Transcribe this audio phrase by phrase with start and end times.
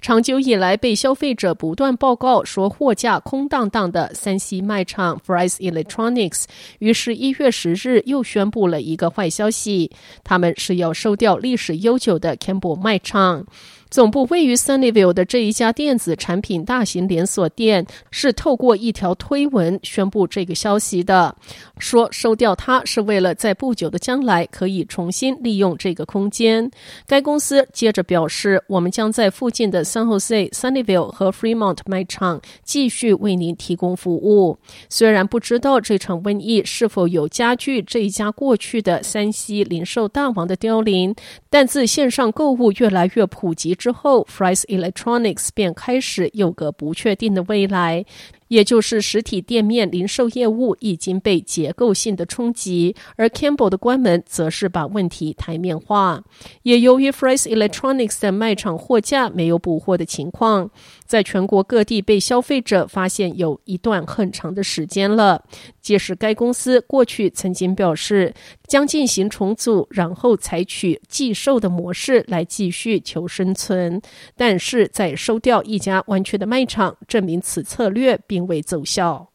[0.00, 6.44] 长久以来，被消费者不断报告说货架空荡荡的三 C 卖场 Fries Electronics，
[6.78, 9.90] 于是一月十日又宣布了一个坏消息，
[10.24, 13.44] 他们是要收掉历史悠久的 Campbell 卖场。
[13.90, 21.34] 总部位于 Sunnyvale 的这一家电子产品大型连锁店，是透过一条推文宣布这个消息的，
[21.78, 26.70] 说收掉它是为了在不久的将来可以重新利用这个空间。
[27.04, 34.56] 该公司接着表示，我们将在附近的 San Jose、Sunnyvale 和 Fremont 卖场继续为您提供服务。
[34.88, 41.12] 虽然不知道这场瘟疫是否有加剧这一家过去的三西零售大王的凋零，
[41.48, 43.76] 但自线上购物越来越普及。
[43.80, 48.04] 之后，Fry's Electronics 便开始有个不确定的未来。
[48.50, 56.24] 也就是实体店面零售业务已经被结构性的冲击，而 Campbell 的关门则是把问题台面化。
[56.62, 60.68] 也由于 Fry's Electronics 的卖场货架没有补货的情况，
[61.06, 65.44] 在全国各地被消费者发现有一段很长的时间了。
[65.80, 68.34] 届时，该公司过去曾经表示
[68.66, 74.02] 将进行重组，然后采取寄售的模式来继续求生存，
[74.36, 79.28] 但是在收掉一家弯曲的卖场，证明此策略并未奏效。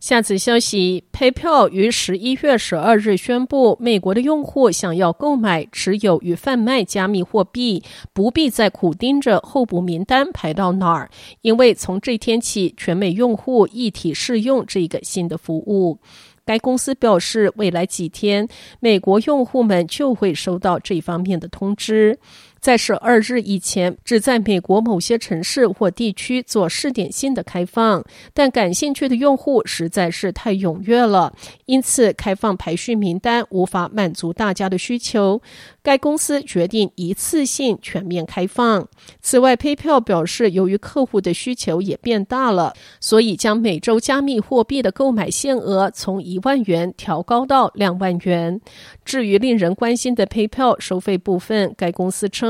[0.00, 7.82] 下次消息：PayPal 于十一月十二日宣布，美国的用户想要购买、持有与贩卖加密货币，
[8.12, 15.98] 不必再苦盯着候补名单排到哪儿，因为从这天起，全美用户一体试用这个新的服务。
[16.44, 18.48] 该公司表示，未来几天，
[18.78, 22.18] 美国用户们就会收到这方面的通知。
[22.60, 28.04] 在十二日以前，只在美国某些城市或地区做试点性的开放，
[28.34, 31.32] 但感兴趣的用户实在是太踊跃了，
[31.66, 35.40] 因此开放排序名单无法满足大家的需求。
[35.82, 38.86] 该公司决定一次性全面开放。
[39.22, 48.60] 此外，PayPal 表示，由于客户的需求也变大了，所以将每周加密货币的购买限额从一万元调高到两万元。
[49.04, 52.47] 至于令人关心的 PayPal 收费部分，该公司称，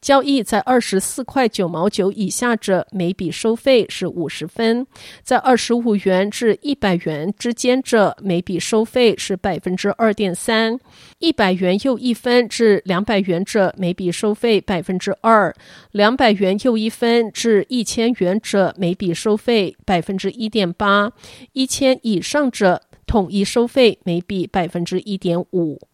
[0.00, 4.84] 交易在二十四块九毛九以下者，每笔收费是五十分；
[5.22, 10.78] 在二十五元至一百元之间者，每笔收费是百分之二点三；
[11.18, 15.52] 一百元又一分至两百元者，每笔收费百分之二；
[15.92, 21.10] 两百元又一分至一千元者，每笔收费百分之一点八；
[21.52, 25.89] 一千以上者，统一收费每笔百分之一点五。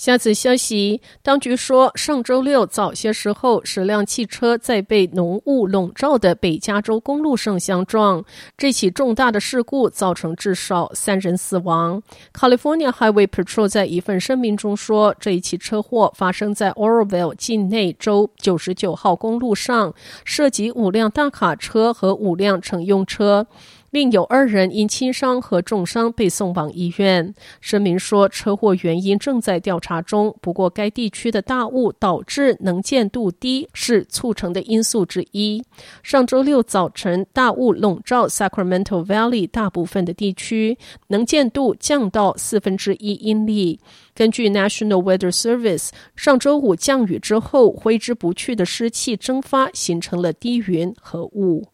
[0.00, 8.24] 下次消息，当局说，上周六早些时候，十辆汽车在被浓雾笼罩的北加州公路上相撞。
[8.56, 12.02] 这起重大的事故造成至少三人死亡。
[12.32, 19.92] California Highway Patrol 在一份声明中说，这一起车祸发生在 Oroville 境内州九十九号公路上，
[20.24, 23.46] 涉及五辆大卡车和五辆乘用车。
[23.90, 27.34] 另有二人因轻伤和重伤被送往医院。
[27.60, 30.36] 声明说，车祸原因正在调查中。
[30.42, 35.64] 不过，该地区的大雾导致能见度低是促成的因素之一。
[36.02, 43.80] 上周六早晨，大雾笼罩 Sacramento Valley 大部分的地区，能见度降到四分之一英里。
[44.14, 51.68] 根据 National Weather Service，上周五降雨之后，挥之不去的湿气蒸发，形成了低云和雾。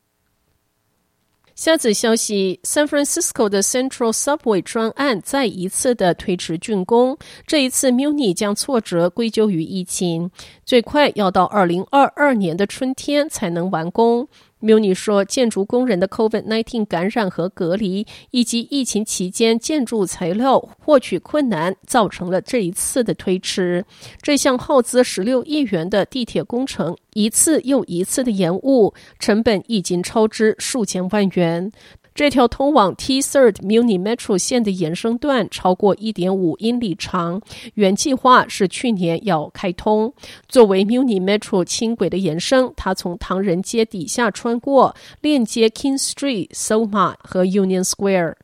[1.57, 7.17] 下次消息：San Francisco 的 Central Subway 专案再一次的推迟竣工。
[7.47, 10.31] 这一次，Muni 将挫折归咎于疫情，
[10.67, 14.29] 最快要到二零二二年的春天才能完工。
[14.63, 23.85] Muni 说，建筑工人的 COVID-19 感染和隔离，以及疫情期间建筑材料获取困难，造成了这一次的推迟。
[24.23, 31.71] 这项耗资十六亿元的地铁工程，一次又一次的延误，成本已经超支数千万元。
[32.17, 37.43] 这条通往 T-Third Muni Metro 线的延伸段超过一点五英里长，
[37.75, 40.15] 原计划是去年要开通。
[40.49, 48.37] 作为 Muni Metro 轻轨的延伸，它从唐人街底下穿过，链接 King Street、SoMa 和 Union Square。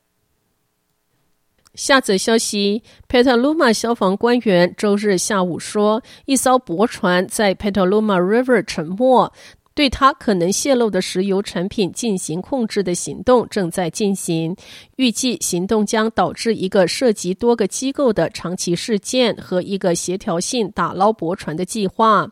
[1.74, 9.32] 下则消息：Petaluma 消防官员周日下午说，一艘驳船在 Petaluma River 沉没。
[9.74, 14.54] 对它可能泄露的石油产品进行控制的行动正在进行，
[14.96, 22.28] 预计行动将导致一个涉及多个机构的长期事件和一个协调性打捞驳船的计划。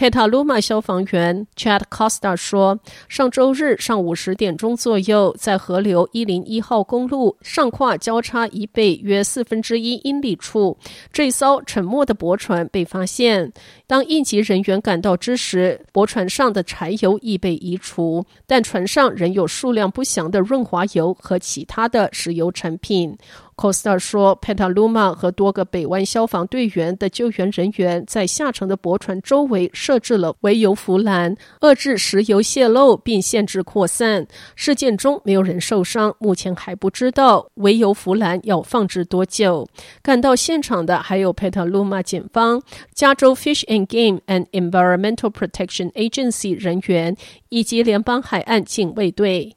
[0.00, 10.78] 佩塔鲁马消防员 Chad Costa 说：“上周日上午十点钟左右，在河流一零一号公路上跨交叉以北约四分之一英里处，
[11.12, 13.52] 这艘沉没的驳船被发现。
[13.86, 23.14] 当应急人员赶到之时，驳船上的柴油已被移除，但船上仍有数量不详的润滑油和其他的石油产品。”
[23.60, 34.26] Costa 说：“佩塔鲁玛和多个北湾消防队员的救援人员在下沉的驳船周围设置了围油浮栏，遏制石油泄漏并限制扩散。
[34.56, 39.68] 事件中没有人受伤，目前还不知道围油浮栏要放置多久。
[40.00, 42.62] 赶到现场的还有佩塔鲁玛警方、
[42.94, 47.14] 加州 Fish and Game and Environmental Protection Agency 人员
[47.50, 49.56] 以及联邦海岸警卫队。”